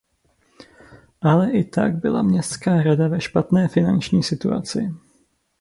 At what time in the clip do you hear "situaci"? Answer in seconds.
4.23-4.93